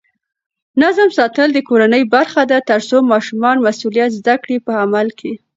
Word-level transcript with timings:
نظم 0.81 1.09
ساتل 1.17 1.49
د 1.53 1.59
کورنۍ 1.69 2.03
برخه 2.15 2.41
ده 2.51 2.57
ترڅو 2.69 2.97
ماشومان 3.11 3.55
مسؤلیت 3.65 4.11
زده 4.19 4.35
کړي 4.43 4.57
په 4.65 4.71
عمل 4.83 5.07
کې. 5.19 5.31